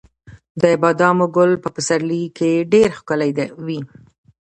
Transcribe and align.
د 0.61 0.63
بادامو 0.81 1.25
ګل 1.35 1.51
په 1.63 1.69
پسرلي 1.75 2.23
کې 2.37 2.51
ډیر 2.73 2.89
ښکلی 2.99 3.31
وي. 3.65 3.79